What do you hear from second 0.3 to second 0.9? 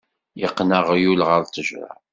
Iqqen